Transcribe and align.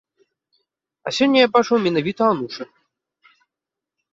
А 1.09 1.13
сёння 1.17 1.39
я 1.43 1.49
бачыў 1.57 1.77
менавіта 1.85 2.23
анучы. 2.37 2.63